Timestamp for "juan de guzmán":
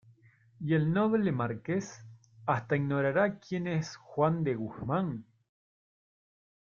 3.97-5.27